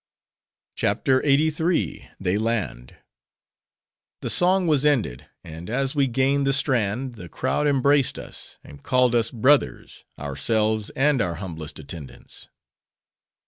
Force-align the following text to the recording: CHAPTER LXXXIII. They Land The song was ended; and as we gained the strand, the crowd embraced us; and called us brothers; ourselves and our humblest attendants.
CHAPTER 0.75 1.21
LXXXIII. 1.23 2.09
They 2.19 2.39
Land 2.39 2.95
The 4.21 4.31
song 4.31 4.65
was 4.65 4.83
ended; 4.83 5.27
and 5.43 5.69
as 5.69 5.93
we 5.93 6.07
gained 6.07 6.47
the 6.47 6.53
strand, 6.53 7.13
the 7.17 7.29
crowd 7.29 7.67
embraced 7.67 8.17
us; 8.17 8.57
and 8.63 8.81
called 8.81 9.13
us 9.13 9.29
brothers; 9.29 10.03
ourselves 10.17 10.89
and 10.95 11.21
our 11.21 11.35
humblest 11.35 11.77
attendants. 11.77 12.49